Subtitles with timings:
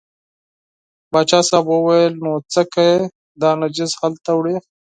[1.11, 2.91] پاچا صاحب وویل نو څه کوې
[3.41, 4.55] دا نجس هلته وړې.